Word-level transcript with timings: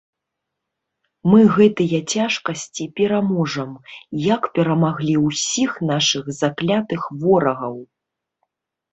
Мы 1.31 1.41
гэтыя 1.57 1.97
цяжкасці 2.13 2.83
пераможам, 2.99 3.75
як 4.33 4.47
перамаглі 4.55 5.13
ўсіх 5.27 5.71
нашых 5.91 6.25
заклятых 6.41 7.01
ворагаў. 7.25 7.77